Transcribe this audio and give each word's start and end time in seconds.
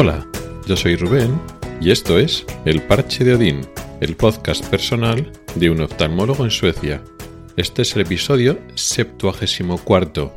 Hola, 0.00 0.24
yo 0.68 0.76
soy 0.76 0.94
Rubén 0.94 1.40
y 1.80 1.90
esto 1.90 2.20
es 2.20 2.46
El 2.64 2.82
Parche 2.82 3.24
de 3.24 3.34
Odín, 3.34 3.62
el 4.00 4.14
podcast 4.14 4.64
personal 4.66 5.32
de 5.56 5.70
un 5.70 5.80
oftalmólogo 5.80 6.44
en 6.44 6.52
Suecia. 6.52 7.02
Este 7.56 7.82
es 7.82 7.96
el 7.96 8.02
episodio 8.02 8.60
74 8.76 10.32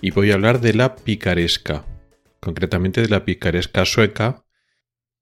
y 0.00 0.10
voy 0.10 0.30
a 0.30 0.34
hablar 0.36 0.62
de 0.62 0.72
la 0.72 0.96
picaresca, 0.96 1.84
concretamente 2.40 3.02
de 3.02 3.10
la 3.10 3.26
picaresca 3.26 3.84
sueca 3.84 4.46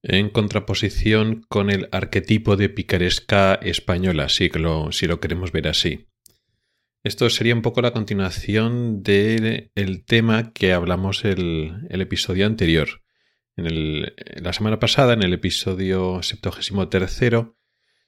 en 0.05 0.31
contraposición 0.31 1.45
con 1.49 1.69
el 1.69 1.89
arquetipo 1.91 2.55
de 2.55 2.69
picaresca 2.69 3.55
española, 3.55 4.29
si 4.29 4.49
lo, 4.51 4.93
si 4.93 5.09
lo 5.09 5.19
queremos 5.19 5.51
ver 5.51 5.67
así. 5.67 6.07
Esto 7.03 7.29
sería 7.31 7.57
un 7.57 7.63
poco 7.63 7.83
la 7.83 7.93
continuación 7.93 9.03
del 9.03 10.05
tema 10.07 10.53
que 10.53 10.73
hablamos 10.73 11.25
el, 11.25 11.81
el 11.91 12.01
episodio 12.01 12.47
anterior. 12.47 13.02
En 13.57 13.67
el, 13.67 14.15
la 14.41 14.53
semana 14.53 14.79
pasada, 14.79 15.13
en 15.13 15.23
el 15.23 15.35
episodio 15.35 16.23
73, 16.23 17.23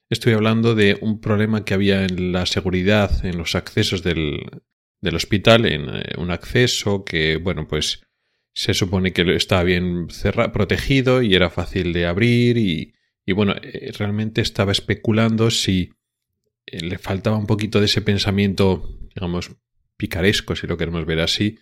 estoy 0.09 0.33
hablando 0.33 0.73
de 0.75 0.97
un 1.01 1.21
problema 1.21 1.65
que 1.65 1.73
había 1.73 2.03
en 2.05 2.31
la 2.31 2.45
seguridad, 2.45 3.23
en 3.25 3.37
los 3.37 3.55
accesos 3.55 4.01
del, 4.01 4.39
del 5.01 5.15
hospital, 5.15 5.65
en 5.65 5.89
eh, 5.89 6.03
un 6.17 6.31
acceso 6.31 7.05
que, 7.05 7.37
bueno, 7.37 7.67
pues 7.67 8.01
se 8.53 8.73
supone 8.73 9.13
que 9.13 9.35
estaba 9.35 9.63
bien 9.63 10.07
cerrado, 10.09 10.51
protegido 10.51 11.21
y 11.21 11.35
era 11.35 11.49
fácil 11.49 11.93
de 11.93 12.05
abrir 12.05 12.57
y, 12.57 12.95
y 13.25 13.33
bueno, 13.33 13.53
eh, 13.61 13.91
realmente 13.97 14.41
estaba 14.41 14.71
especulando 14.71 15.51
si 15.51 15.91
eh, 16.65 16.81
le 16.81 16.97
faltaba 16.97 17.37
un 17.37 17.47
poquito 17.47 17.79
de 17.79 17.85
ese 17.85 18.01
pensamiento, 18.01 18.97
digamos, 19.13 19.51
picaresco, 19.97 20.55
si 20.55 20.67
lo 20.67 20.77
queremos 20.77 21.05
ver 21.05 21.19
así, 21.19 21.59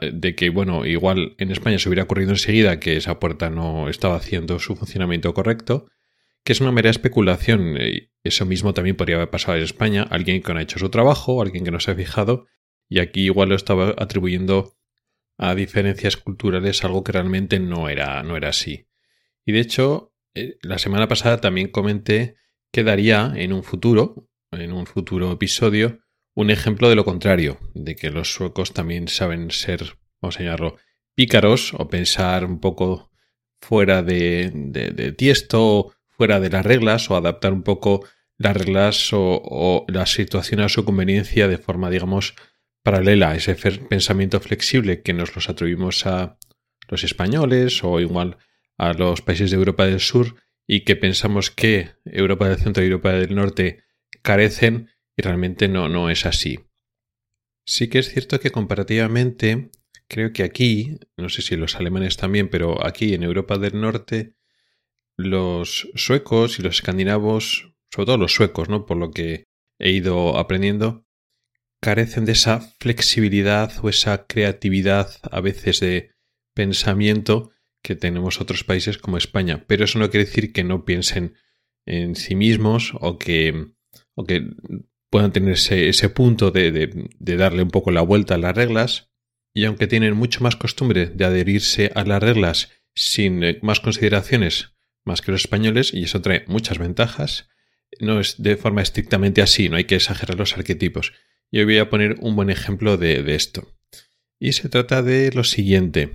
de 0.00 0.34
que, 0.34 0.50
bueno, 0.50 0.84
igual 0.84 1.34
en 1.38 1.50
España 1.50 1.78
se 1.78 1.88
hubiera 1.88 2.04
ocurrido 2.04 2.30
enseguida 2.30 2.78
que 2.78 2.96
esa 2.96 3.18
puerta 3.18 3.48
no 3.50 3.88
estaba 3.88 4.16
haciendo 4.16 4.58
su 4.58 4.76
funcionamiento 4.76 5.32
correcto, 5.32 5.88
que 6.44 6.52
es 6.52 6.60
una 6.60 6.72
mera 6.72 6.90
especulación. 6.90 7.76
Eso 8.22 8.44
mismo 8.44 8.74
también 8.74 8.96
podría 8.96 9.16
haber 9.16 9.30
pasado 9.30 9.56
en 9.56 9.64
España, 9.64 10.02
alguien 10.02 10.42
que 10.42 10.52
no 10.52 10.58
ha 10.58 10.62
hecho 10.62 10.78
su 10.78 10.90
trabajo, 10.90 11.40
alguien 11.40 11.64
que 11.64 11.70
no 11.70 11.80
se 11.80 11.90
ha 11.90 11.94
fijado, 11.94 12.46
y 12.88 13.00
aquí 13.00 13.22
igual 13.22 13.50
lo 13.50 13.54
estaba 13.54 13.94
atribuyendo 13.96 14.76
a 15.38 15.54
diferencias 15.54 16.16
culturales, 16.16 16.84
algo 16.84 17.04
que 17.04 17.12
realmente 17.12 17.60
no 17.60 17.88
era, 17.88 18.22
no 18.22 18.36
era 18.36 18.48
así. 18.48 18.88
Y 19.44 19.52
de 19.52 19.60
hecho, 19.60 20.12
eh, 20.34 20.58
la 20.62 20.78
semana 20.78 21.08
pasada 21.08 21.40
también 21.40 21.68
comenté 21.68 22.36
que 22.72 22.82
daría 22.82 23.32
en 23.36 23.52
un 23.52 23.62
futuro, 23.62 24.28
en 24.50 24.72
un 24.72 24.86
futuro 24.86 25.32
episodio 25.32 26.00
un 26.38 26.52
ejemplo 26.52 26.88
de 26.88 26.94
lo 26.94 27.04
contrario, 27.04 27.58
de 27.74 27.96
que 27.96 28.10
los 28.10 28.32
suecos 28.32 28.72
también 28.72 29.08
saben 29.08 29.50
ser, 29.50 29.98
vamos 30.22 30.38
a 30.38 30.44
llamarlo, 30.44 30.76
pícaros 31.16 31.74
o 31.74 31.88
pensar 31.88 32.44
un 32.44 32.60
poco 32.60 33.10
fuera 33.60 34.04
de, 34.04 34.52
de, 34.54 35.10
tiesto, 35.10 35.96
fuera 36.06 36.38
de 36.38 36.48
las 36.48 36.64
reglas 36.64 37.10
o 37.10 37.16
adaptar 37.16 37.52
un 37.52 37.64
poco 37.64 38.06
las 38.36 38.56
reglas 38.56 39.12
o, 39.12 39.42
o 39.42 39.84
la 39.88 40.06
situación 40.06 40.60
a 40.60 40.68
su 40.68 40.84
conveniencia 40.84 41.48
de 41.48 41.58
forma, 41.58 41.90
digamos, 41.90 42.36
paralela 42.84 43.30
a 43.30 43.34
ese 43.34 43.56
pensamiento 43.56 44.38
flexible 44.38 45.02
que 45.02 45.14
nos 45.14 45.34
los 45.34 45.48
atribuimos 45.48 46.06
a 46.06 46.38
los 46.86 47.02
españoles 47.02 47.82
o 47.82 47.98
igual 47.98 48.36
a 48.76 48.92
los 48.92 49.22
países 49.22 49.50
de 49.50 49.56
Europa 49.56 49.86
del 49.86 49.98
Sur 49.98 50.36
y 50.68 50.84
que 50.84 50.94
pensamos 50.94 51.50
que 51.50 51.96
Europa 52.04 52.48
del 52.48 52.58
Centro 52.58 52.84
y 52.84 52.86
Europa 52.86 53.10
del 53.10 53.34
Norte 53.34 53.82
carecen 54.22 54.90
y 55.18 55.22
realmente 55.22 55.68
no, 55.68 55.88
no 55.88 56.10
es 56.10 56.24
así. 56.24 56.60
Sí 57.66 57.88
que 57.88 57.98
es 57.98 58.08
cierto 58.10 58.38
que 58.38 58.50
comparativamente 58.50 59.70
creo 60.08 60.32
que 60.32 60.44
aquí, 60.44 61.00
no 61.16 61.28
sé 61.28 61.42
si 61.42 61.56
los 61.56 61.74
alemanes 61.74 62.16
también, 62.16 62.48
pero 62.48 62.86
aquí 62.86 63.14
en 63.14 63.24
Europa 63.24 63.58
del 63.58 63.80
Norte, 63.80 64.34
los 65.16 65.88
suecos 65.96 66.58
y 66.58 66.62
los 66.62 66.76
escandinavos, 66.76 67.74
sobre 67.90 68.06
todo 68.06 68.16
los 68.16 68.32
suecos, 68.32 68.68
¿no? 68.68 68.86
Por 68.86 68.96
lo 68.96 69.10
que 69.10 69.44
he 69.80 69.90
ido 69.90 70.38
aprendiendo, 70.38 71.04
carecen 71.82 72.24
de 72.24 72.32
esa 72.32 72.60
flexibilidad 72.78 73.72
o 73.82 73.88
esa 73.88 74.24
creatividad 74.26 75.10
a 75.30 75.40
veces 75.40 75.80
de 75.80 76.12
pensamiento 76.54 77.50
que 77.82 77.96
tenemos 77.96 78.40
otros 78.40 78.62
países 78.62 78.98
como 78.98 79.18
España. 79.18 79.64
Pero 79.66 79.84
eso 79.84 79.98
no 79.98 80.10
quiere 80.10 80.26
decir 80.26 80.52
que 80.52 80.62
no 80.62 80.84
piensen 80.84 81.34
en 81.86 82.14
sí 82.14 82.36
mismos 82.36 82.92
o 83.00 83.18
que 83.18 83.72
o 84.14 84.24
que 84.24 84.42
puedan 85.10 85.32
tener 85.32 85.54
ese, 85.54 86.08
punto 86.10 86.50
de, 86.50 86.70
de, 86.72 87.36
darle 87.36 87.62
un 87.62 87.70
poco 87.70 87.90
la 87.90 88.02
vuelta 88.02 88.34
a 88.34 88.38
las 88.38 88.54
reglas, 88.54 89.10
y 89.54 89.64
aunque 89.64 89.86
tienen 89.86 90.14
mucho 90.14 90.42
más 90.42 90.56
costumbre 90.56 91.06
de 91.06 91.24
adherirse 91.24 91.90
a 91.94 92.04
las 92.04 92.22
reglas 92.22 92.70
sin 92.94 93.42
eh, 93.42 93.58
más 93.62 93.80
consideraciones 93.80 94.74
más 95.04 95.22
que 95.22 95.32
los 95.32 95.40
españoles, 95.40 95.94
y 95.94 96.04
eso 96.04 96.20
trae 96.20 96.44
muchas 96.48 96.78
ventajas, 96.78 97.48
no 97.98 98.20
es 98.20 98.42
de 98.42 98.56
forma 98.56 98.82
estrictamente 98.82 99.40
así, 99.40 99.68
no 99.68 99.76
hay 99.76 99.84
que 99.84 99.94
exagerar 99.94 100.38
los 100.38 100.54
arquetipos. 100.56 101.14
Y 101.50 101.60
hoy 101.60 101.64
voy 101.64 101.78
a 101.78 101.88
poner 101.88 102.16
un 102.20 102.36
buen 102.36 102.50
ejemplo 102.50 102.98
de, 102.98 103.22
de 103.22 103.34
esto. 103.34 103.74
Y 104.38 104.52
se 104.52 104.68
trata 104.68 105.02
de 105.02 105.32
lo 105.32 105.44
siguiente. 105.44 106.12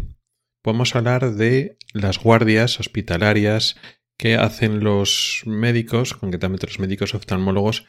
Podemos 0.62 0.96
hablar 0.96 1.34
de 1.34 1.78
las 1.92 2.20
guardias 2.20 2.80
hospitalarias 2.80 3.76
que 4.18 4.36
hacen 4.36 4.84
los 4.84 5.42
médicos, 5.46 6.14
concretamente 6.14 6.68
los 6.68 6.80
médicos 6.80 7.16
oftalmólogos, 7.16 7.86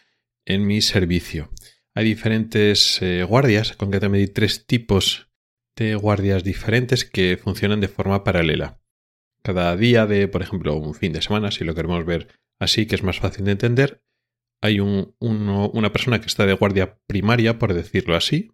en 0.47 0.67
mi 0.67 0.81
servicio. 0.83 1.51
Hay 1.95 2.05
diferentes 2.05 3.01
eh, 3.03 3.23
guardias, 3.25 3.73
concretamente 3.77 4.33
tres 4.33 4.67
tipos 4.67 5.29
de 5.77 5.95
guardias 5.95 6.45
diferentes 6.45 7.05
que 7.05 7.37
funcionan 7.37 7.81
de 7.81 7.89
forma 7.89 8.25
paralela. 8.25 8.81
Cada 9.43 9.77
día 9.77 10.07
de, 10.07 10.29
por 10.29 10.43
ejemplo, 10.43 10.77
un 10.77 10.95
fin 10.95 11.13
de 11.13 11.23
semana, 11.23 11.51
si 11.51 11.65
lo 11.65 11.75
queremos 11.75 12.05
ver 12.05 12.29
así, 12.59 12.87
que 12.87 12.95
es 12.95 13.03
más 13.03 13.19
fácil 13.21 13.45
de 13.45 13.53
entender, 13.53 14.03
hay 14.63 14.81
un, 14.81 15.15
una 15.21 15.93
persona 15.93 16.21
que 16.21 16.27
está 16.27 16.47
de 16.47 16.55
guardia 16.55 16.99
primaria, 17.07 17.59
por 17.59 17.75
decirlo 17.75 18.17
así, 18.17 18.51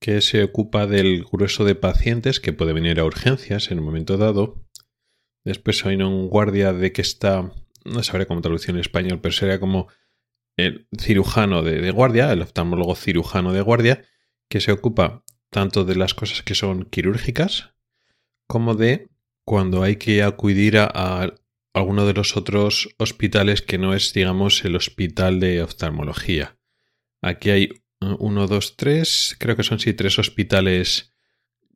que 0.00 0.20
se 0.20 0.42
ocupa 0.42 0.86
del 0.86 1.24
grueso 1.24 1.64
de 1.64 1.74
pacientes 1.74 2.40
que 2.40 2.52
puede 2.52 2.72
venir 2.72 2.98
a 3.00 3.04
urgencias 3.04 3.70
en 3.70 3.78
un 3.78 3.84
momento 3.84 4.16
dado. 4.16 4.64
Después 5.44 5.84
hay 5.86 5.96
un 5.96 6.28
guardia 6.28 6.72
de 6.72 6.92
que 6.92 7.02
está, 7.02 7.52
no 7.84 8.02
sabré 8.02 8.26
cómo 8.26 8.40
traducir 8.40 8.70
en 8.70 8.80
español, 8.80 9.20
pero 9.20 9.32
sería 9.32 9.60
como 9.60 9.88
el 10.58 10.88
cirujano 10.98 11.62
de, 11.62 11.90
guardia, 11.92 12.32
el 12.32 12.42
oftalmólogo 12.42 12.96
cirujano 12.96 13.52
de 13.52 13.62
guardia, 13.62 14.04
que 14.48 14.60
se 14.60 14.72
ocupa 14.72 15.22
tanto 15.50 15.84
de 15.84 15.94
las 15.94 16.14
cosas 16.14 16.42
que 16.42 16.54
son 16.54 16.84
quirúrgicas 16.84 17.70
como 18.46 18.74
de 18.74 19.08
cuando 19.44 19.82
hay 19.82 19.96
que 19.96 20.22
acudir 20.22 20.78
a, 20.78 21.32
alguno 21.72 22.06
de 22.06 22.12
los 22.12 22.36
otros 22.36 22.88
hospitales 22.98 23.62
que 23.62 23.78
no 23.78 23.94
es, 23.94 24.12
digamos, 24.12 24.64
el 24.64 24.74
hospital 24.74 25.38
de 25.38 25.62
oftalmología. 25.62 26.58
Aquí 27.22 27.50
hay 27.50 27.68
uno, 28.00 28.48
dos, 28.48 28.76
tres, 28.76 29.36
creo 29.38 29.54
que 29.54 29.62
son 29.62 29.78
sí 29.78 29.94
tres 29.94 30.18
hospitales 30.18 31.14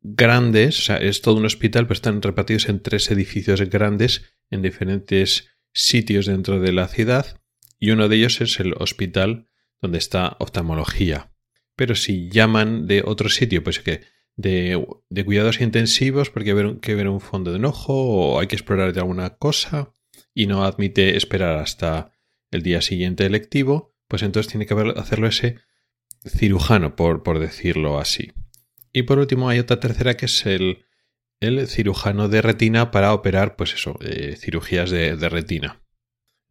grandes, 0.01 0.79
o 0.79 0.81
sea, 0.81 0.97
es 0.97 1.21
todo 1.21 1.35
un 1.35 1.45
hospital, 1.45 1.85
pero 1.85 1.93
están 1.93 2.21
repartidos 2.21 2.67
en 2.67 2.81
tres 2.81 3.09
edificios 3.11 3.61
grandes 3.69 4.35
en 4.49 4.61
diferentes 4.61 5.47
sitios 5.71 6.25
dentro 6.25 6.59
de 6.59 6.73
la 6.73 6.89
ciudad 6.89 7.42
y 7.83 7.91
uno 7.91 8.07
de 8.07 8.15
ellos 8.15 8.39
es 8.39 8.61
el 8.61 8.75
hospital 8.79 9.49
donde 9.81 9.97
está 9.97 10.37
oftalmología. 10.39 11.33
Pero 11.75 11.95
si 11.95 12.29
llaman 12.29 12.87
de 12.87 13.03
otro 13.05 13.27
sitio, 13.27 13.61
pues 13.61 13.81
que 13.81 13.99
de, 14.37 14.81
cuidados 15.25 15.59
intensivos 15.59 16.29
porque 16.29 16.53
hay 16.53 16.79
que 16.79 16.95
ver 16.95 17.09
un 17.09 17.19
fondo 17.19 17.51
de 17.51 17.57
enojo 17.57 17.93
o 17.93 18.39
hay 18.39 18.47
que 18.47 18.55
explorar 18.55 18.93
de 18.93 19.01
alguna 19.01 19.31
cosa 19.31 19.91
y 20.33 20.47
no 20.47 20.63
admite 20.63 21.17
esperar 21.17 21.57
hasta 21.57 22.13
el 22.51 22.63
día 22.63 22.81
siguiente 22.81 23.25
electivo, 23.25 23.93
pues 24.07 24.23
entonces 24.23 24.49
tiene 24.49 24.65
que 24.65 24.93
hacerlo 24.95 25.27
ese 25.27 25.57
cirujano, 26.25 26.95
por, 26.95 27.21
por 27.21 27.39
decirlo 27.39 27.99
así. 27.99 28.31
Y 28.93 29.01
por 29.01 29.19
último 29.19 29.49
hay 29.49 29.59
otra 29.59 29.81
tercera 29.81 30.15
que 30.15 30.27
es 30.27 30.45
el, 30.45 30.85
el 31.41 31.67
cirujano 31.67 32.29
de 32.29 32.41
retina 32.41 32.91
para 32.91 33.13
operar, 33.13 33.57
pues 33.57 33.73
eso, 33.73 33.99
eh, 33.99 34.37
cirugías 34.39 34.89
de 34.89 35.27
retina. 35.27 35.82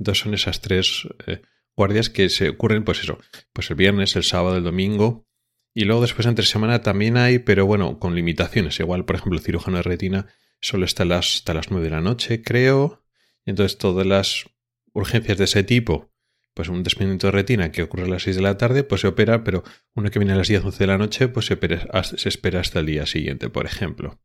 Entonces 0.02 0.24
son 0.24 0.34
esas 0.34 0.60
tres 0.60 1.06
eh, 1.28 1.42
guardias 1.76 2.10
que 2.10 2.28
se 2.28 2.48
ocurren, 2.48 2.82
pues 2.82 2.98
eso, 3.04 3.20
pues 3.52 3.70
el 3.70 3.76
viernes, 3.76 4.16
el 4.16 4.24
sábado, 4.24 4.56
el 4.56 4.64
domingo. 4.64 5.28
Y 5.74 5.84
luego 5.84 6.02
después 6.02 6.26
entre 6.26 6.44
semana 6.44 6.82
también 6.82 7.16
hay, 7.16 7.38
pero 7.38 7.66
bueno, 7.66 8.00
con 8.00 8.16
limitaciones. 8.16 8.80
Igual, 8.80 9.04
por 9.04 9.14
ejemplo, 9.14 9.38
el 9.38 9.44
cirujano 9.44 9.76
de 9.76 9.84
retina 9.84 10.26
solo 10.60 10.86
está 10.86 11.04
las, 11.04 11.36
hasta 11.36 11.54
las 11.54 11.70
9 11.70 11.84
de 11.84 11.90
la 11.92 12.00
noche, 12.00 12.42
creo. 12.42 13.04
Entonces 13.46 13.78
todas 13.78 14.04
las 14.04 14.46
urgencias 14.92 15.38
de 15.38 15.44
ese 15.44 15.62
tipo, 15.62 16.10
pues 16.52 16.68
un 16.68 16.82
desprendimiento 16.82 17.28
de 17.28 17.30
retina 17.30 17.70
que 17.70 17.84
ocurre 17.84 18.06
a 18.06 18.08
las 18.08 18.24
6 18.24 18.34
de 18.34 18.42
la 18.42 18.58
tarde, 18.58 18.82
pues 18.82 19.02
se 19.02 19.06
opera, 19.06 19.44
pero 19.44 19.62
uno 19.94 20.10
que 20.10 20.18
viene 20.18 20.32
a 20.32 20.36
las 20.36 20.48
10, 20.48 20.64
11 20.64 20.78
de 20.78 20.86
la 20.88 20.98
noche, 20.98 21.28
pues 21.28 21.46
se 21.46 22.28
espera 22.28 22.58
hasta 22.60 22.80
el 22.80 22.86
día 22.86 23.06
siguiente, 23.06 23.50
por 23.50 23.66
ejemplo. 23.66 24.20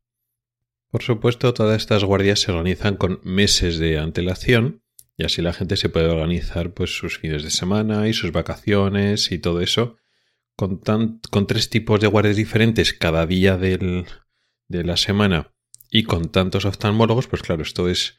Por 0.89 1.03
supuesto, 1.03 1.53
todas 1.53 1.79
estas 1.79 2.03
guardias 2.03 2.39
se 2.39 2.51
organizan 2.51 2.95
con 2.95 3.19
meses 3.23 3.77
de 3.77 3.99
antelación 3.99 4.81
y 5.17 5.25
así 5.25 5.41
la 5.41 5.53
gente 5.53 5.77
se 5.77 5.89
puede 5.89 6.07
organizar 6.07 6.73
pues 6.73 6.95
sus 6.95 7.17
fines 7.17 7.43
de 7.43 7.49
semana 7.49 8.07
y 8.07 8.13
sus 8.13 8.31
vacaciones 8.31 9.31
y 9.31 9.39
todo 9.39 9.61
eso 9.61 9.97
con, 10.55 10.81
con 11.29 11.47
tres 11.47 11.69
tipos 11.69 11.99
de 11.99 12.07
guardias 12.07 12.35
diferentes 12.35 12.93
cada 12.93 13.25
día 13.25 13.57
del, 13.57 14.05
de 14.67 14.83
la 14.83 14.97
semana 14.97 15.53
Y 15.89 16.03
con 16.03 16.31
tantos 16.31 16.65
oftalmólogos, 16.65 17.27
pues 17.27 17.41
claro, 17.41 17.61
esto 17.61 17.87
es 17.89 18.17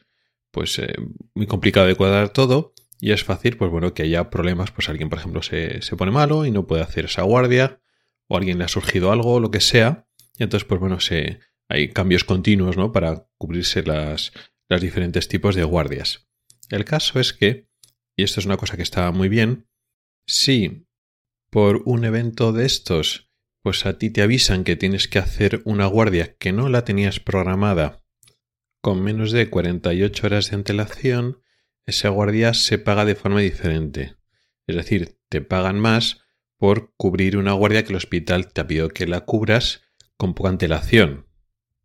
pues 0.51 0.79
eh, 0.79 0.95
muy 1.35 1.45
complicado 1.45 1.85
de 1.87 1.95
cuadrar 1.95 2.29
todo 2.29 2.73
y 2.99 3.11
es 3.11 3.23
fácil, 3.23 3.55
pues 3.55 3.71
bueno, 3.71 3.93
que 3.93 4.03
haya 4.03 4.29
problemas, 4.29 4.71
pues 4.71 4.89
alguien, 4.89 5.09
por 5.09 5.19
ejemplo, 5.19 5.41
se, 5.41 5.81
se 5.81 5.95
pone 5.95 6.11
malo 6.11 6.45
y 6.45 6.51
no 6.51 6.67
puede 6.67 6.81
hacer 6.81 7.05
esa 7.05 7.21
guardia 7.21 7.79
o 8.27 8.35
alguien 8.35 8.57
le 8.57 8.65
ha 8.65 8.67
surgido 8.67 9.11
algo, 9.11 9.39
lo 9.39 9.51
que 9.51 9.61
sea, 9.61 10.07
y 10.37 10.43
entonces, 10.43 10.67
pues 10.67 10.79
bueno, 10.79 10.99
se, 10.99 11.39
hay 11.67 11.89
cambios 11.89 12.23
continuos, 12.23 12.77
¿no? 12.77 12.91
Para 12.91 13.27
cubrirse 13.37 13.83
las, 13.83 14.31
los 14.67 14.81
diferentes 14.81 15.27
tipos 15.27 15.55
de 15.55 15.63
guardias. 15.63 16.28
El 16.69 16.85
caso 16.85 17.19
es 17.19 17.33
que, 17.33 17.67
y 18.15 18.23
esto 18.23 18.39
es 18.39 18.45
una 18.45 18.57
cosa 18.57 18.77
que 18.77 18.83
está 18.83 19.11
muy 19.11 19.29
bien, 19.29 19.67
si 20.25 20.87
por 21.49 21.81
un 21.85 22.05
evento 22.05 22.53
de 22.53 22.65
estos, 22.65 23.31
pues 23.61 23.85
a 23.85 23.97
ti 23.97 24.09
te 24.09 24.21
avisan 24.21 24.63
que 24.63 24.75
tienes 24.75 25.07
que 25.07 25.19
hacer 25.19 25.61
una 25.65 25.87
guardia 25.87 26.35
que 26.37 26.51
no 26.51 26.69
la 26.69 26.85
tenías 26.85 27.19
programada 27.19 28.03
con 28.81 29.03
menos 29.03 29.31
de 29.31 29.49
48 29.49 30.27
horas 30.27 30.49
de 30.49 30.55
antelación, 30.55 31.41
esa 31.85 32.09
guardia 32.09 32.53
se 32.53 32.77
paga 32.77 33.05
de 33.05 33.15
forma 33.15 33.41
diferente. 33.41 34.15
Es 34.67 34.75
decir, 34.75 35.19
te 35.27 35.41
pagan 35.41 35.79
más 35.79 36.21
por 36.57 36.93
cubrir 36.95 37.37
una 37.37 37.53
guardia 37.53 37.83
que 37.83 37.89
el 37.89 37.97
hospital 37.97 38.51
te 38.51 38.61
ha 38.61 38.67
pedido 38.67 38.89
que 38.89 39.07
la 39.07 39.21
cubras 39.21 39.81
con 40.17 40.33
poca 40.33 40.49
antelación. 40.49 41.27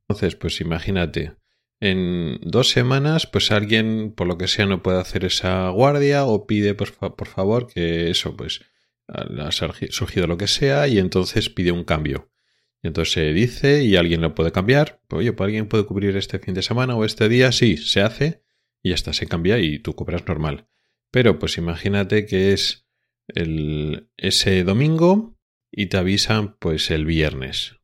Entonces, 0.03 0.37
pues 0.37 0.61
imagínate, 0.61 1.37
en 1.85 2.39
dos 2.43 2.71
semanas, 2.71 3.27
pues 3.27 3.51
alguien, 3.51 4.13
por 4.17 4.27
lo 4.27 4.39
que 4.39 4.49
sea, 4.49 4.67
no 4.67 4.83
puede 4.83 5.01
hacer 5.01 5.25
esa 5.25 5.69
guardia 5.69 6.25
o 6.25 6.47
pide, 6.47 6.75
por, 6.75 6.89
favor, 7.27 7.67
que 7.67 8.11
eso, 8.11 8.37
pues, 8.37 8.63
ha 9.07 9.51
surgido 9.53 10.27
lo 10.27 10.39
que 10.39 10.47
sea 10.47 10.89
y 10.89 10.99
entonces 10.99 11.51
pide 11.51 11.73
un 11.73 11.85
cambio. 11.85 12.31
Y 12.83 12.89
entonces 12.89 13.13
se 13.13 13.33
dice 13.33 13.85
y 13.85 13.97
alguien 13.97 14.23
lo 14.23 14.35
puede 14.35 14.53
cambiar. 14.53 15.03
Oye, 15.11 15.33
pues 15.33 15.47
alguien 15.47 15.69
puede 15.69 15.85
cubrir 15.85 16.17
este 16.17 16.39
fin 16.39 16.55
de 16.55 16.63
semana 16.63 16.97
o 16.97 17.05
este 17.05 17.29
día. 17.29 17.53
Sí, 17.53 17.77
se 17.77 18.01
hace 18.01 18.43
y 18.83 18.91
ya 18.91 18.95
está, 18.95 19.13
se 19.13 19.27
cambia 19.27 19.59
y 19.59 19.79
tú 19.79 19.95
cobras 19.95 20.27
normal. 20.27 20.69
Pero 21.11 21.39
pues 21.39 21.59
imagínate 21.59 22.27
que 22.27 22.53
es 22.53 22.87
ese 24.17 24.65
domingo 24.65 25.39
y 25.71 25.87
te 25.87 25.97
avisan 25.97 26.57
pues 26.59 26.91
el 26.91 27.05
viernes 27.05 27.77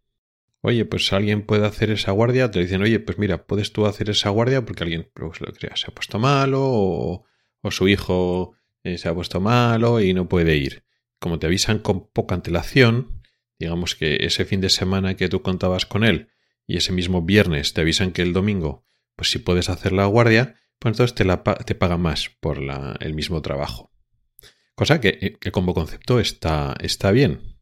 oye, 0.62 0.84
pues 0.84 1.12
alguien 1.12 1.42
puede 1.42 1.66
hacer 1.66 1.90
esa 1.90 2.12
guardia, 2.12 2.50
te 2.50 2.60
dicen, 2.60 2.82
oye, 2.82 3.00
pues 3.00 3.18
mira, 3.18 3.46
puedes 3.46 3.72
tú 3.72 3.86
hacer 3.86 4.10
esa 4.10 4.30
guardia 4.30 4.64
porque 4.64 4.84
alguien 4.84 5.10
pues, 5.14 5.40
lo 5.40 5.52
crea, 5.52 5.76
se 5.76 5.86
ha 5.88 5.94
puesto 5.94 6.18
malo 6.18 6.60
o, 6.62 7.26
su 7.70 7.88
hijo 7.88 8.54
eh, 8.84 8.98
se 8.98 9.08
ha 9.08 9.14
puesto 9.14 9.40
malo 9.40 10.00
y 10.00 10.14
no 10.14 10.28
puede 10.28 10.56
ir. 10.56 10.84
Como 11.18 11.38
te 11.38 11.46
avisan 11.46 11.78
con 11.78 12.08
poca 12.08 12.34
antelación, 12.34 13.22
digamos 13.58 13.94
que 13.94 14.24
ese 14.24 14.44
fin 14.44 14.60
de 14.60 14.70
semana 14.70 15.16
que 15.16 15.28
tú 15.28 15.42
contabas 15.42 15.84
con 15.84 16.04
él 16.04 16.30
y 16.66 16.78
ese 16.78 16.92
mismo 16.92 17.22
viernes 17.22 17.74
te 17.74 17.82
avisan 17.82 18.12
que 18.12 18.22
el 18.22 18.32
domingo, 18.32 18.84
pues 19.16 19.30
si 19.30 19.38
puedes 19.38 19.68
hacer 19.68 19.92
la 19.92 20.06
guardia, 20.06 20.56
pues 20.78 20.94
entonces 20.94 21.14
te, 21.14 21.24
la, 21.24 21.42
te 21.42 21.74
más 21.98 22.30
por 22.40 22.58
el 23.00 23.14
mismo 23.14 23.42
trabajo. 23.42 23.92
Cosa 24.74 24.98
que, 24.98 25.18
eh, 25.20 25.36
que 25.38 25.52
como 25.52 25.74
concepto 25.74 26.20
está, 26.20 26.74
está 26.80 27.10
bien. 27.10 27.59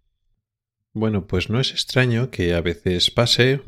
Bueno, 0.95 1.27
pues 1.27 1.51
no 1.51 1.61
es 1.61 1.73
extraño 1.73 2.31
que 2.31 2.55
a 2.55 2.61
veces 2.61 3.11
pase 3.11 3.63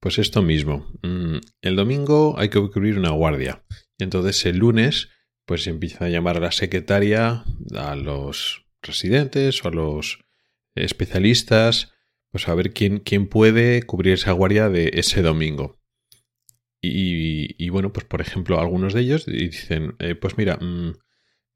pues 0.00 0.18
esto 0.18 0.42
mismo. 0.42 0.86
Mm, 1.02 1.38
el 1.62 1.76
domingo 1.76 2.34
hay 2.38 2.48
que 2.48 2.60
cubrir 2.60 2.98
una 2.98 3.10
guardia. 3.10 3.64
Y 3.98 4.04
entonces 4.04 4.44
el 4.46 4.58
lunes 4.58 5.08
pues 5.44 5.66
empieza 5.66 6.04
a 6.04 6.08
llamar 6.08 6.36
a 6.36 6.40
la 6.40 6.52
secretaria, 6.52 7.44
a 7.74 7.96
los 7.96 8.66
residentes 8.82 9.64
o 9.64 9.68
a 9.68 9.70
los 9.70 10.18
especialistas, 10.74 11.92
pues 12.30 12.48
a 12.48 12.54
ver 12.54 12.72
quién, 12.72 12.98
quién 12.98 13.28
puede 13.28 13.82
cubrir 13.82 14.14
esa 14.14 14.32
guardia 14.32 14.68
de 14.68 14.90
ese 14.94 15.22
domingo. 15.22 15.78
Y, 16.80 17.68
bueno, 17.70 17.92
pues 17.92 18.06
por 18.06 18.20
ejemplo, 18.20 18.60
algunos 18.60 18.94
de 18.94 19.00
ellos 19.00 19.26
dicen, 19.26 19.96
eh, 19.98 20.14
pues 20.14 20.38
mira, 20.38 20.58
mm, 20.58 20.92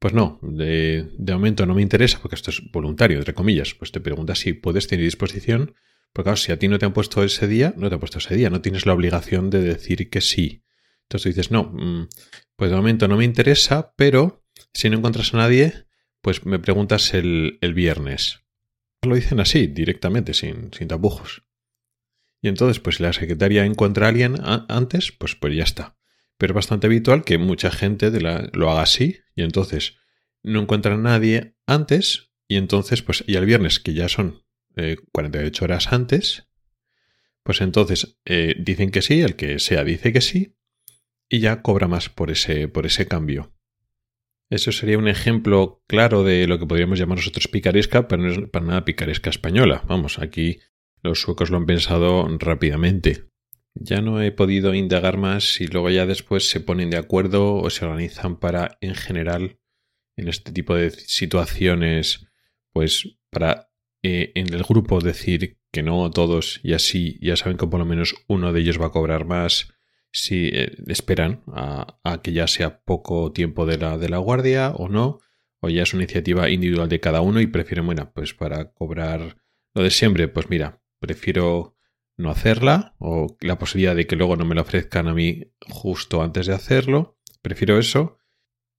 pues 0.03 0.13
no, 0.13 0.37
de, 0.41 1.07
momento 1.17 1.65
no 1.65 1.75
me 1.75 1.81
interesa 1.81 2.19
porque 2.21 2.35
esto 2.35 2.51
es 2.51 2.61
voluntario, 2.73 3.19
entre 3.19 3.33
comillas. 3.33 3.73
Pues 3.73 3.93
te 3.93 4.01
preguntas 4.01 4.37
si 4.39 4.51
puedes 4.51 4.85
tener 4.85 5.05
disposición. 5.05 5.75
Porque 6.11 6.25
claro, 6.25 6.35
si 6.35 6.51
a 6.51 6.59
ti 6.59 6.67
no 6.67 6.77
te 6.77 6.85
han 6.85 6.91
puesto 6.91 7.23
ese 7.23 7.47
día, 7.47 7.73
no 7.77 7.87
te 7.87 7.93
han 7.93 8.01
puesto 8.01 8.17
ese 8.17 8.35
día, 8.35 8.49
no 8.49 8.59
tienes 8.59 8.85
la 8.85 8.91
obligación 8.91 9.49
de 9.49 9.61
decir 9.61 10.09
que 10.09 10.19
sí. 10.19 10.65
Entonces 11.03 11.33
dices, 11.33 11.51
no, 11.51 11.71
mm, 11.71 12.09
pues 12.57 12.69
de 12.69 12.75
momento 12.75 13.07
no 13.07 13.15
me 13.15 13.23
interesa, 13.23 13.93
pero 13.95 14.43
si 14.73 14.89
no 14.89 14.97
encuentras 14.97 15.33
a 15.33 15.37
nadie, 15.37 15.85
pues 16.21 16.45
me 16.45 16.59
preguntas 16.59 17.13
el, 17.13 17.57
el 17.61 17.73
viernes. 17.73 18.41
Lo 19.03 19.15
dicen 19.15 19.39
así, 19.39 19.67
directamente, 19.67 20.33
sin, 20.33 20.73
sin 20.73 20.89
tapujos. 20.89 21.43
Y 22.41 22.49
entonces, 22.49 22.81
pues 22.81 22.97
si 22.97 23.03
la 23.03 23.13
secretaria 23.13 23.63
encuentra 23.63 24.07
a 24.07 24.09
alguien 24.09 24.35
antes, 24.67 25.13
pues, 25.13 25.37
pues 25.37 25.55
ya 25.55 25.63
está. 25.63 25.95
Pero 26.37 26.51
es 26.51 26.55
bastante 26.55 26.87
habitual 26.87 27.23
que 27.23 27.37
mucha 27.37 27.71
gente 27.71 28.11
lo 28.19 28.71
haga 28.71 28.81
así 28.81 29.19
y 29.35 29.43
entonces 29.43 29.97
no 30.41 30.61
encuentran 30.61 30.99
a 30.99 31.11
nadie 31.11 31.55
antes 31.65 32.33
y 32.47 32.57
entonces, 32.57 33.01
pues, 33.01 33.23
y 33.27 33.35
el 33.35 33.45
viernes, 33.45 33.79
que 33.79 33.93
ya 33.93 34.09
son 34.09 34.43
48 35.11 35.63
eh, 35.63 35.65
horas 35.65 35.93
antes, 35.93 36.49
pues 37.43 37.61
entonces 37.61 38.19
eh, 38.25 38.55
dicen 38.59 38.89
que 38.89 39.01
sí, 39.01 39.21
el 39.21 39.35
que 39.35 39.59
sea 39.59 39.83
dice 39.83 40.13
que 40.13 40.21
sí 40.21 40.55
y 41.29 41.39
ya 41.39 41.61
cobra 41.61 41.87
más 41.87 42.09
por 42.09 42.31
ese, 42.31 42.67
por 42.67 42.85
ese 42.85 43.07
cambio. 43.07 43.53
Eso 44.49 44.71
sería 44.71 44.97
un 44.97 45.07
ejemplo 45.07 45.83
claro 45.87 46.23
de 46.23 46.45
lo 46.47 46.59
que 46.59 46.67
podríamos 46.67 46.99
llamar 46.99 47.17
nosotros 47.17 47.47
picaresca, 47.47 48.07
pero 48.07 48.21
no 48.21 48.31
es 48.31 48.49
para 48.49 48.65
nada 48.65 48.85
picaresca 48.85 49.29
española. 49.29 49.83
Vamos, 49.87 50.19
aquí 50.19 50.59
los 51.01 51.21
suecos 51.21 51.49
lo 51.49 51.57
han 51.57 51.65
pensado 51.65 52.27
rápidamente. 52.37 53.32
Ya 53.75 54.01
no 54.01 54.21
he 54.21 54.31
podido 54.31 54.73
indagar 54.73 55.17
más 55.17 55.59
y 55.59 55.67
luego 55.67 55.89
ya 55.89 56.05
después 56.05 56.49
se 56.49 56.59
ponen 56.59 56.89
de 56.89 56.97
acuerdo 56.97 57.55
o 57.55 57.69
se 57.69 57.85
organizan 57.85 58.39
para, 58.39 58.77
en 58.81 58.95
general, 58.95 59.59
en 60.15 60.27
este 60.27 60.51
tipo 60.51 60.75
de 60.75 60.91
situaciones, 60.91 62.27
pues 62.71 63.17
para 63.31 63.71
eh, 64.03 64.31
en 64.35 64.53
el 64.53 64.63
grupo 64.63 64.99
decir 64.99 65.59
que 65.71 65.81
no 65.81 66.11
todos 66.11 66.59
y 66.63 66.73
así 66.73 67.17
ya 67.19 67.35
saben 67.35 67.57
que 67.57 67.67
por 67.67 67.79
lo 67.79 67.85
menos 67.85 68.15
uno 68.27 68.53
de 68.53 68.59
ellos 68.59 68.79
va 68.79 68.87
a 68.87 68.91
cobrar 68.91 69.25
más 69.25 69.73
si 70.11 70.49
eh, 70.53 70.71
esperan 70.87 71.41
a, 71.47 71.99
a, 72.03 72.21
que 72.21 72.31
ya 72.31 72.47
sea 72.47 72.81
poco 72.83 73.31
tiempo 73.31 73.65
de 73.65 73.79
la, 73.79 73.97
de 73.97 74.09
la 74.09 74.19
guardia 74.19 74.71
o 74.71 74.87
no, 74.87 75.19
o 75.59 75.69
ya 75.69 75.83
es 75.83 75.93
una 75.93 76.03
iniciativa 76.03 76.49
individual 76.49 76.89
de 76.89 76.99
cada 76.99 77.21
uno 77.21 77.41
y 77.41 77.47
prefieren, 77.47 77.85
bueno, 77.85 78.11
pues 78.13 78.33
para 78.33 78.71
cobrar 78.73 79.37
lo 79.73 79.81
de 79.81 79.89
siempre, 79.89 80.27
pues 80.27 80.49
mira, 80.49 80.83
prefiero 80.99 81.75
no 82.17 82.29
hacerla 82.29 82.95
o 82.99 83.37
la 83.41 83.57
posibilidad 83.57 83.95
de 83.95 84.07
que 84.07 84.15
luego 84.15 84.35
no 84.35 84.45
me 84.45 84.55
la 84.55 84.61
ofrezcan 84.61 85.07
a 85.07 85.13
mí 85.13 85.51
justo 85.67 86.21
antes 86.21 86.47
de 86.47 86.53
hacerlo. 86.53 87.19
Prefiero 87.41 87.77
eso 87.79 88.17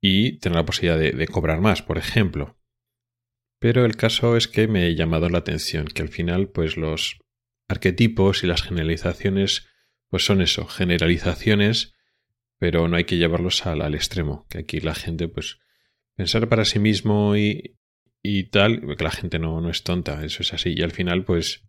y 0.00 0.38
tener 0.38 0.57
la 0.57 0.67
posibilidad 0.67 0.99
de, 0.99 1.26
cobrar 1.29 1.61
más, 1.61 1.83
por 1.83 1.99
ejemplo. 1.99 2.59
Pero 3.59 3.85
el 3.85 3.97
caso 3.97 4.37
es 4.37 4.49
que 4.49 4.69
me 4.69 4.85
ha 4.85 4.91
llamado 4.91 5.29
la 5.29 5.38
atención 5.38 5.87
que 5.87 6.03
al 6.03 6.09
final 6.09 6.49
pues 6.49 6.76
los 6.76 7.19
arquetipos 7.69 8.45
y 8.45 8.47
las 8.47 8.62
generalizaciones 8.62 9.67
pues 10.09 10.25
son 10.25 10.43
eso, 10.43 10.67
generalizaciones, 10.67 11.95
pero 12.59 12.87
no 12.87 12.97
hay 12.97 13.05
que 13.05 13.17
llevarlos 13.17 13.67
al, 13.67 13.83
al 13.83 13.95
extremo, 13.95 14.47
que 14.49 14.59
aquí 14.59 14.81
la 14.81 14.95
gente 14.95 15.26
pues 15.26 15.59
pensar 16.14 16.49
para 16.49 16.64
sí 16.64 16.79
mismo 16.79 17.37
y, 17.37 17.79
y 18.23 18.45
tal, 18.50 18.97
que 18.97 19.03
la 19.03 19.11
gente 19.11 19.38
no, 19.38 19.61
no 19.61 19.71
es 19.71 19.83
tonta, 19.83 20.25
eso 20.25 20.43
es 20.43 20.53
así, 20.53 20.75
y 20.76 20.83
al 20.83 20.93
final 20.93 21.25
pues 21.25 21.67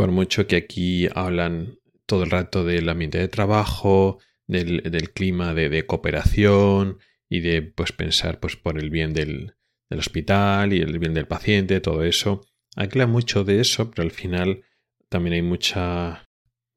por 0.00 0.12
mucho 0.12 0.46
que 0.46 0.56
aquí 0.56 1.08
hablan 1.14 1.78
todo 2.06 2.24
el 2.24 2.30
rato 2.30 2.64
del 2.64 2.88
ambiente 2.88 3.18
de 3.18 3.28
trabajo, 3.28 4.18
del, 4.46 5.10
clima 5.12 5.52
de, 5.52 5.84
cooperación 5.84 6.96
y 7.28 7.40
de 7.40 7.60
pues 7.60 7.92
pensar 7.92 8.40
pues 8.40 8.56
por 8.56 8.78
el 8.78 8.88
bien 8.88 9.12
del, 9.12 9.56
hospital 9.90 10.72
y 10.72 10.80
el 10.80 10.98
bien 10.98 11.12
del 11.12 11.26
paciente, 11.26 11.82
todo 11.82 12.02
eso. 12.02 12.40
Habla 12.76 13.06
mucho 13.06 13.44
de 13.44 13.60
eso, 13.60 13.90
pero 13.90 14.02
al 14.02 14.10
final 14.10 14.62
también 15.10 15.34
hay 15.34 15.42
mucha 15.42 16.30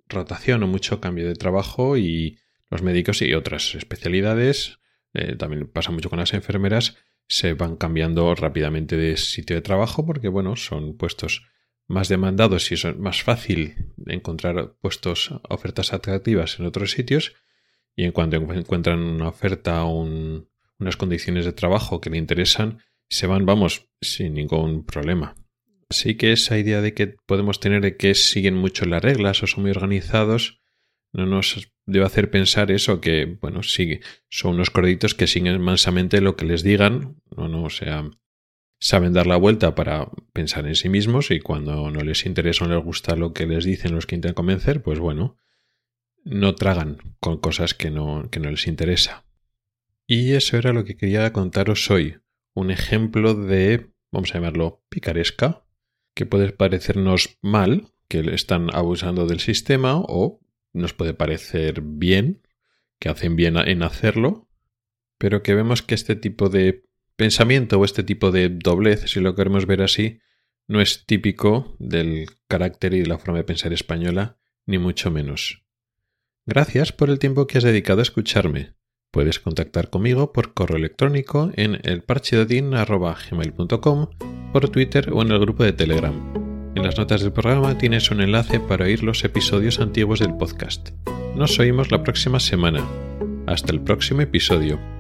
rotación 0.10 0.62
o 0.64 0.68
mucho 0.68 1.00
cambio 1.00 1.26
de 1.26 1.36
trabajo 1.36 1.96
y 1.96 2.40
los 2.70 2.82
médicos 2.82 3.22
y 3.22 3.34
otras 3.34 3.74
especialidades, 3.74 4.80
eh, 5.14 5.38
también 5.38 5.66
pasa 5.72 5.92
mucho 5.92 6.10
con 6.10 6.20
las 6.20 6.34
enfermeras, 6.34 6.98
se 7.30 7.54
van 7.54 7.78
cambiando 7.78 8.36
rápidamente 8.36 8.98
de 8.98 9.16
sitio 9.16 9.56
de 9.56 9.62
trabajo 9.62 10.06
porque, 10.06 10.28
bueno, 10.28 10.58
son 10.58 10.98
puestos 10.98 11.53
más 11.88 12.10
demandados 12.10 12.72
y 12.72 12.76
es 12.76 12.98
más 12.98 13.24
fácil 13.24 13.94
encontrar 14.06 14.76
puestos, 14.80 15.32
ofertas 15.50 15.94
atractivas 15.94 16.60
en 16.60 16.66
otros 16.66 16.92
sitios 16.92 17.34
y 17.96 18.06
en 18.06 18.12
cuanto 18.12 18.38
encuentran 18.38 19.00
una 19.00 19.28
oferta 19.28 19.84
o 19.84 20.04
unas 20.80 20.98
condiciones 20.98 21.46
de 21.46 21.54
trabajo 21.54 22.02
que 22.02 22.10
le 22.10 22.18
interesan, 22.18 22.80
se 23.10 23.28
van, 23.28 23.46
vamos, 23.46 23.88
sin 24.02 24.34
ningún 24.34 24.86
problema. 24.86 25.36
Así 25.90 26.16
que 26.16 26.32
esa 26.32 26.58
idea 26.58 26.82
de 26.82 26.94
que 26.94 27.16
podemos 27.26 27.60
tener 27.60 27.82
de 27.82 27.98
que 27.98 28.16
siguen 28.16 28.56
mucho 28.56 28.86
las 28.86 29.04
reglas 29.04 29.44
o 29.44 29.48
son 29.48 29.64
muy 29.64 29.72
organizados, 29.72 30.62
no 31.12 31.28
nos 31.28 31.72
debe 31.86 32.06
hacer 32.06 32.32
pensar 32.32 32.72
eso, 32.72 33.00
que, 33.00 33.38
bueno, 33.40 33.62
sigue, 33.62 34.02
son 34.30 34.56
unos 34.56 34.72
corditos 34.72 35.14
que 35.14 35.28
siguen 35.28 35.62
mansamente 35.62 36.22
lo 36.22 36.36
que 36.36 36.46
les 36.46 36.64
digan, 36.64 37.22
no, 37.38 37.48
no, 37.48 37.66
o 37.66 37.70
sea, 37.70 38.10
saben 38.84 39.14
dar 39.14 39.28
la 39.28 39.38
vuelta 39.38 39.76
para 39.76 40.10
pensar 40.34 40.68
en 40.68 40.76
sí 40.76 40.90
mismos 40.90 41.32
y 41.32 41.40
cuando 41.40 41.90
no 41.90 42.02
les 42.02 42.26
interesa 42.26 42.66
o 42.66 42.68
no 42.68 42.76
les 42.76 42.84
gusta 42.84 43.16
lo 43.16 43.32
que 43.32 43.48
les 43.48 43.64
dicen 43.64 43.96
los 43.96 44.06
que 44.06 44.16
intentan 44.16 44.36
convencer, 44.36 44.84
pues 44.84 45.00
bueno, 45.00 45.38
no 46.26 46.54
tragan 46.56 46.98
con 47.22 47.38
cosas 47.38 47.74
que 47.74 47.90
no, 47.90 48.30
que 48.30 48.42
no 48.42 48.52
les 48.52 48.68
interesa. 48.68 49.24
Y 50.06 50.34
eso 50.34 50.58
era 50.58 50.74
lo 50.74 50.84
que 50.84 50.98
quería 50.98 51.32
contaros 51.32 51.90
hoy. 51.90 52.18
Un 52.54 52.72
ejemplo 52.72 53.36
de, 53.36 53.90
vamos 54.12 54.32
a 54.32 54.34
llamarlo, 54.34 54.84
picaresca, 54.90 55.66
que 56.14 56.26
puede 56.26 56.52
parecernos 56.52 57.38
mal, 57.42 57.88
que 58.10 58.20
están 58.34 58.68
abusando 58.76 59.28
del 59.28 59.40
sistema, 59.40 59.96
o 59.96 60.42
nos 60.74 60.94
puede 60.94 61.14
parecer 61.14 61.80
bien, 61.82 62.46
que 63.00 63.08
hacen 63.08 63.38
bien 63.38 63.56
en 63.58 63.82
hacerlo, 63.82 64.50
pero 65.18 65.42
que 65.42 65.56
vemos 65.56 65.82
que 65.84 65.96
este 65.96 66.18
tipo 66.18 66.50
de 66.50 66.84
pensamiento 67.16 67.80
o 67.80 67.86
este 67.86 68.04
tipo 68.04 68.32
de 68.32 68.50
doblez, 68.50 69.10
si 69.10 69.20
lo 69.20 69.36
queremos 69.36 69.66
ver 69.66 69.82
así, 69.82 70.20
no 70.68 70.82
es 70.82 71.06
típico 71.06 71.76
del 71.80 72.28
carácter 72.48 72.94
y 72.94 73.02
de 73.02 73.08
la 73.08 73.18
forma 73.18 73.38
de 73.38 73.44
pensar 73.44 73.74
española, 73.74 74.38
ni 74.66 74.78
mucho 74.78 75.12
menos. 75.12 75.64
Gracias 76.46 76.92
por 76.92 77.10
el 77.10 77.20
tiempo 77.20 77.48
que 77.48 77.58
has 77.58 77.64
dedicado 77.64 78.00
a 78.00 78.04
escucharme. 78.04 78.74
Puedes 79.12 79.40
contactar 79.40 79.90
conmigo 79.90 80.34
por 80.34 80.54
correo 80.54 80.78
electrónico 80.78 81.52
en 81.56 81.80
elparchedodin.com, 81.84 84.08
por 84.52 84.70
Twitter 84.70 85.12
o 85.14 85.22
en 85.22 85.32
el 85.32 85.40
grupo 85.40 85.64
de 85.64 85.74
Telegram. 85.74 86.34
En 86.76 86.84
las 86.84 86.98
notas 86.98 87.22
del 87.22 87.32
programa 87.32 87.78
tienes 87.78 88.10
un 88.10 88.22
enlace 88.22 88.60
para 88.60 88.86
oír 88.86 89.04
los 89.04 89.24
episodios 89.24 89.80
antiguos 89.80 90.20
del 90.20 90.36
podcast. 90.36 90.90
Nos 91.36 91.60
oímos 91.60 91.92
la 91.92 92.04
próxima 92.04 92.40
semana. 92.40 92.84
Hasta 93.46 93.72
el 93.72 93.82
próximo 93.82 94.22
episodio. 94.22 94.93